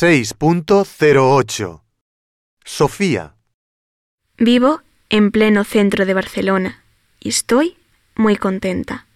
6.08 0.00 1.80
Sofía 2.64 3.34
Vivo 4.38 4.80
en 5.08 5.32
pleno 5.32 5.64
centro 5.64 6.06
de 6.06 6.14
Barcelona 6.14 6.84
y 7.18 7.30
estoy 7.30 7.76
muy 8.14 8.36
contenta. 8.36 9.06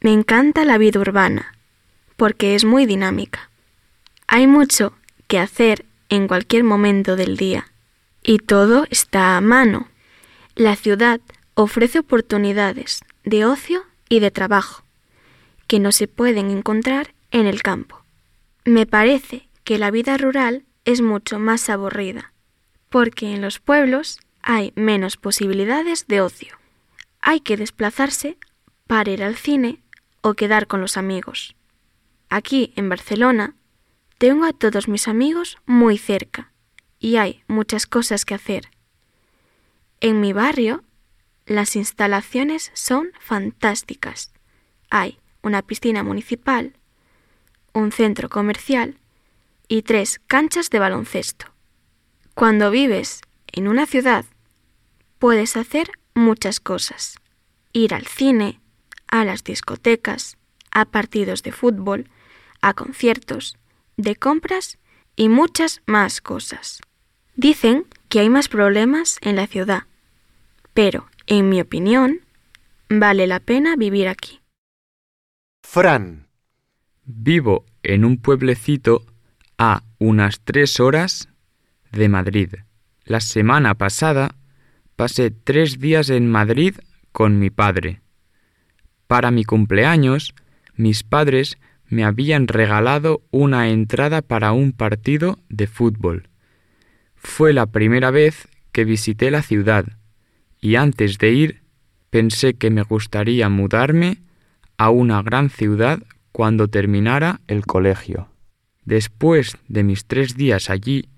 Me 0.00 0.14
encanta 0.14 0.64
la 0.64 0.78
vida 0.78 0.98
urbana 0.98 1.54
porque 2.16 2.54
es 2.54 2.64
muy 2.64 2.86
dinámica. 2.86 3.50
Hay 4.26 4.46
mucho 4.46 4.94
que 5.28 5.38
hacer 5.38 5.84
en 6.08 6.26
cualquier 6.26 6.64
momento 6.64 7.14
del 7.14 7.36
día 7.36 7.70
y 8.22 8.38
todo 8.38 8.86
está 8.88 9.36
a 9.36 9.42
mano. 9.42 9.88
La 10.54 10.74
ciudad 10.74 11.20
ofrece 11.52 11.98
oportunidades 11.98 13.02
de 13.24 13.44
ocio 13.44 13.82
y 14.08 14.20
de 14.20 14.30
trabajo 14.30 14.84
que 15.66 15.80
no 15.80 15.92
se 15.92 16.08
pueden 16.08 16.48
encontrar 16.48 17.12
en 17.30 17.46
el 17.46 17.62
campo. 17.62 18.02
Me 18.64 18.86
parece 18.86 19.51
que 19.64 19.78
la 19.78 19.90
vida 19.90 20.16
rural 20.16 20.64
es 20.84 21.00
mucho 21.00 21.38
más 21.38 21.68
aburrida, 21.70 22.32
porque 22.88 23.34
en 23.34 23.40
los 23.40 23.60
pueblos 23.60 24.18
hay 24.42 24.72
menos 24.74 25.16
posibilidades 25.16 26.06
de 26.08 26.20
ocio. 26.20 26.58
Hay 27.20 27.40
que 27.40 27.56
desplazarse 27.56 28.36
para 28.86 29.10
ir 29.10 29.22
al 29.22 29.36
cine 29.36 29.82
o 30.20 30.34
quedar 30.34 30.66
con 30.66 30.80
los 30.80 30.96
amigos. 30.96 31.54
Aquí, 32.28 32.72
en 32.76 32.88
Barcelona, 32.88 33.54
tengo 34.18 34.44
a 34.44 34.52
todos 34.52 34.88
mis 34.88 35.08
amigos 35.08 35.58
muy 35.66 35.98
cerca 35.98 36.52
y 36.98 37.16
hay 37.16 37.42
muchas 37.46 37.86
cosas 37.86 38.24
que 38.24 38.34
hacer. 38.34 38.70
En 40.00 40.20
mi 40.20 40.32
barrio, 40.32 40.82
las 41.46 41.76
instalaciones 41.76 42.70
son 42.74 43.12
fantásticas. 43.20 44.32
Hay 44.90 45.18
una 45.42 45.62
piscina 45.62 46.02
municipal, 46.02 46.74
un 47.72 47.92
centro 47.92 48.28
comercial 48.28 48.98
y 49.72 49.80
tres 49.80 50.20
canchas 50.26 50.68
de 50.68 50.78
baloncesto. 50.78 51.46
Cuando 52.34 52.70
vives 52.70 53.22
en 53.46 53.68
una 53.68 53.86
ciudad, 53.86 54.26
puedes 55.18 55.56
hacer 55.56 55.90
muchas 56.14 56.60
cosas. 56.60 57.16
Ir 57.72 57.94
al 57.94 58.06
cine, 58.06 58.60
a 59.06 59.24
las 59.24 59.44
discotecas, 59.44 60.36
a 60.72 60.84
partidos 60.84 61.42
de 61.42 61.52
fútbol, 61.52 62.10
a 62.60 62.74
conciertos, 62.74 63.56
de 63.96 64.14
compras 64.14 64.76
y 65.16 65.30
muchas 65.30 65.80
más 65.86 66.20
cosas. 66.20 66.82
Dicen 67.34 67.86
que 68.10 68.20
hay 68.20 68.28
más 68.28 68.48
problemas 68.48 69.16
en 69.22 69.36
la 69.36 69.46
ciudad, 69.46 69.84
pero, 70.74 71.08
en 71.26 71.48
mi 71.48 71.62
opinión, 71.62 72.20
vale 72.90 73.26
la 73.26 73.40
pena 73.40 73.76
vivir 73.76 74.08
aquí. 74.08 74.42
Fran 75.62 76.28
Vivo 77.04 77.64
en 77.82 78.04
un 78.04 78.18
pueblecito 78.20 79.06
a 79.58 79.82
unas 79.98 80.40
tres 80.40 80.80
horas 80.80 81.28
de 81.92 82.08
Madrid. 82.08 82.54
La 83.04 83.20
semana 83.20 83.74
pasada 83.74 84.34
pasé 84.96 85.30
tres 85.30 85.78
días 85.78 86.10
en 86.10 86.30
Madrid 86.30 86.76
con 87.12 87.38
mi 87.38 87.50
padre. 87.50 88.00
Para 89.06 89.30
mi 89.30 89.44
cumpleaños, 89.44 90.34
mis 90.74 91.02
padres 91.02 91.58
me 91.86 92.04
habían 92.04 92.48
regalado 92.48 93.22
una 93.30 93.68
entrada 93.68 94.22
para 94.22 94.52
un 94.52 94.72
partido 94.72 95.38
de 95.48 95.66
fútbol. 95.66 96.28
Fue 97.14 97.52
la 97.52 97.66
primera 97.66 98.10
vez 98.10 98.48
que 98.72 98.84
visité 98.84 99.30
la 99.30 99.42
ciudad 99.42 99.84
y 100.60 100.76
antes 100.76 101.18
de 101.18 101.32
ir 101.32 101.62
pensé 102.08 102.54
que 102.54 102.70
me 102.70 102.82
gustaría 102.82 103.48
mudarme 103.48 104.22
a 104.78 104.90
una 104.90 105.22
gran 105.22 105.50
ciudad 105.50 106.02
cuando 106.32 106.68
terminara 106.68 107.40
el 107.46 107.66
colegio. 107.66 108.31
Después 108.84 109.56
de 109.68 109.84
mis 109.84 110.06
tres 110.06 110.36
días 110.36 110.70
allí, 110.70 111.08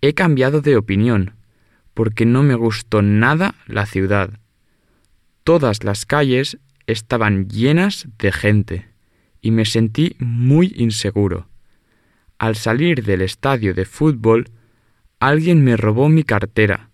he 0.00 0.14
cambiado 0.14 0.60
de 0.60 0.76
opinión, 0.76 1.34
porque 1.94 2.26
no 2.26 2.42
me 2.42 2.54
gustó 2.54 3.02
nada 3.02 3.54
la 3.66 3.86
ciudad. 3.86 4.38
Todas 5.44 5.84
las 5.84 6.06
calles 6.06 6.58
estaban 6.86 7.48
llenas 7.48 8.08
de 8.18 8.32
gente 8.32 8.88
y 9.40 9.50
me 9.50 9.64
sentí 9.64 10.16
muy 10.18 10.72
inseguro. 10.76 11.48
Al 12.38 12.56
salir 12.56 13.04
del 13.04 13.22
estadio 13.22 13.74
de 13.74 13.84
fútbol, 13.84 14.50
alguien 15.18 15.62
me 15.64 15.76
robó 15.76 16.08
mi 16.08 16.24
cartera. 16.24 16.90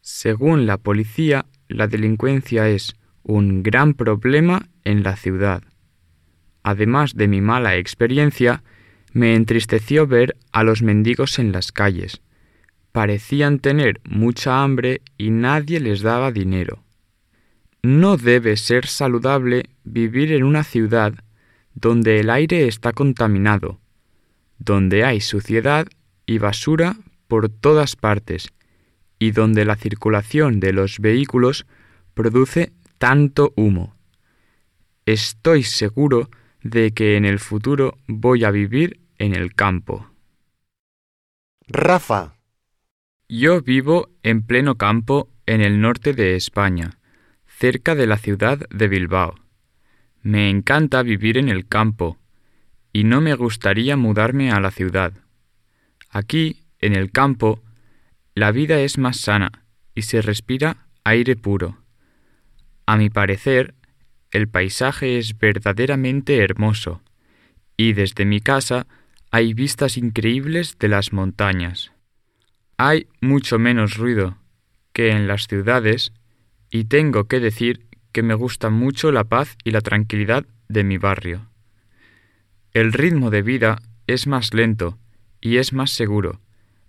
Según 0.00 0.66
la 0.66 0.78
policía, 0.78 1.46
la 1.68 1.86
delincuencia 1.86 2.68
es 2.68 2.94
un 3.22 3.62
gran 3.62 3.94
problema 3.94 4.68
en 4.84 5.02
la 5.02 5.16
ciudad. 5.16 5.62
Además 6.62 7.14
de 7.14 7.28
mi 7.28 7.40
mala 7.40 7.76
experiencia, 7.76 8.62
me 9.14 9.36
entristeció 9.36 10.06
ver 10.06 10.36
a 10.52 10.64
los 10.64 10.82
mendigos 10.82 11.38
en 11.38 11.52
las 11.52 11.72
calles. 11.72 12.20
Parecían 12.92 13.60
tener 13.60 14.00
mucha 14.04 14.62
hambre 14.62 15.02
y 15.16 15.30
nadie 15.30 15.80
les 15.80 16.02
daba 16.02 16.32
dinero. 16.32 16.82
No 17.82 18.16
debe 18.16 18.56
ser 18.56 18.86
saludable 18.86 19.70
vivir 19.84 20.32
en 20.32 20.42
una 20.42 20.64
ciudad 20.64 21.14
donde 21.74 22.18
el 22.20 22.28
aire 22.28 22.66
está 22.66 22.92
contaminado, 22.92 23.80
donde 24.58 25.04
hay 25.04 25.20
suciedad 25.20 25.86
y 26.26 26.38
basura 26.38 26.96
por 27.28 27.48
todas 27.48 27.94
partes 27.94 28.52
y 29.18 29.30
donde 29.30 29.64
la 29.64 29.76
circulación 29.76 30.58
de 30.58 30.72
los 30.72 30.98
vehículos 30.98 31.66
produce 32.14 32.72
tanto 32.98 33.52
humo. 33.54 33.94
Estoy 35.06 35.62
seguro 35.62 36.30
de 36.62 36.92
que 36.92 37.16
en 37.16 37.24
el 37.24 37.38
futuro 37.38 37.96
voy 38.08 38.42
a 38.44 38.50
vivir 38.50 39.03
en 39.18 39.34
el 39.34 39.54
campo. 39.54 40.10
Rafa 41.66 42.36
Yo 43.28 43.62
vivo 43.62 44.10
en 44.22 44.42
pleno 44.42 44.76
campo 44.76 45.30
en 45.46 45.60
el 45.60 45.80
norte 45.80 46.12
de 46.12 46.36
España, 46.36 46.98
cerca 47.46 47.94
de 47.94 48.06
la 48.06 48.18
ciudad 48.18 48.58
de 48.70 48.88
Bilbao. 48.88 49.34
Me 50.22 50.50
encanta 50.50 51.02
vivir 51.02 51.38
en 51.38 51.48
el 51.48 51.66
campo 51.66 52.18
y 52.92 53.04
no 53.04 53.20
me 53.20 53.34
gustaría 53.34 53.96
mudarme 53.96 54.50
a 54.50 54.60
la 54.60 54.70
ciudad. 54.70 55.12
Aquí, 56.10 56.64
en 56.80 56.94
el 56.94 57.10
campo, 57.10 57.62
la 58.34 58.52
vida 58.52 58.80
es 58.80 58.98
más 58.98 59.18
sana 59.18 59.64
y 59.94 60.02
se 60.02 60.22
respira 60.22 60.86
aire 61.04 61.36
puro. 61.36 61.78
A 62.86 62.96
mi 62.96 63.10
parecer, 63.10 63.74
el 64.30 64.48
paisaje 64.48 65.18
es 65.18 65.38
verdaderamente 65.38 66.38
hermoso 66.38 67.02
y 67.76 67.92
desde 67.92 68.24
mi 68.24 68.40
casa 68.40 68.86
hay 69.34 69.52
vistas 69.52 69.96
increíbles 69.96 70.78
de 70.78 70.86
las 70.86 71.12
montañas. 71.12 71.90
Hay 72.76 73.08
mucho 73.20 73.58
menos 73.58 73.96
ruido 73.96 74.38
que 74.92 75.10
en 75.10 75.26
las 75.26 75.48
ciudades 75.48 76.12
y 76.70 76.84
tengo 76.84 77.24
que 77.24 77.40
decir 77.40 77.84
que 78.12 78.22
me 78.22 78.34
gusta 78.34 78.70
mucho 78.70 79.10
la 79.10 79.24
paz 79.24 79.56
y 79.64 79.72
la 79.72 79.80
tranquilidad 79.80 80.46
de 80.68 80.84
mi 80.84 80.98
barrio. 80.98 81.50
El 82.74 82.92
ritmo 82.92 83.30
de 83.30 83.42
vida 83.42 83.82
es 84.06 84.28
más 84.28 84.54
lento 84.54 85.00
y 85.40 85.56
es 85.56 85.72
más 85.72 85.90
seguro, 85.90 86.40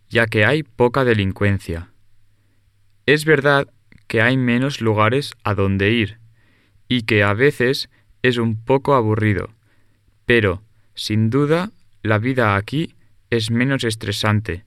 ya 0.07 0.27
que 0.27 0.45
hay 0.45 0.61
poca 0.61 1.03
delincuencia. 1.03 1.89
Es 3.07 3.25
verdad 3.25 3.73
que 4.05 4.21
hay 4.21 4.37
menos 4.37 4.81
lugares 4.81 5.33
a 5.43 5.55
donde 5.55 5.89
ir 5.89 6.19
y 6.87 7.07
que 7.07 7.23
a 7.23 7.33
veces 7.33 7.89
es 8.21 8.37
un 8.37 8.63
poco 8.63 8.93
aburrido, 8.93 9.49
pero, 10.27 10.61
sin 10.93 11.31
duda, 11.31 11.71
la 12.05 12.19
vida 12.19 12.55
aquí 12.55 12.93
es 13.31 13.49
menos 13.49 13.83
estresante 13.83 14.63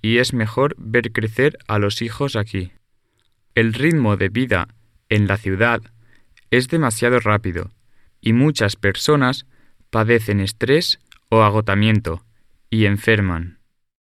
y 0.00 0.16
es 0.16 0.32
mejor 0.32 0.74
ver 0.78 1.12
crecer 1.12 1.58
a 1.68 1.78
los 1.78 2.00
hijos 2.00 2.36
aquí. 2.36 2.72
El 3.54 3.74
ritmo 3.74 4.16
de 4.16 4.30
vida 4.30 4.66
en 5.10 5.26
la 5.26 5.36
ciudad 5.36 5.82
es 6.50 6.68
demasiado 6.68 7.20
rápido 7.20 7.70
y 8.22 8.32
muchas 8.32 8.76
personas 8.76 9.44
padecen 9.90 10.40
estrés 10.40 11.00
o 11.28 11.42
agotamiento 11.42 12.24
y 12.70 12.86
enferman. 12.86 13.59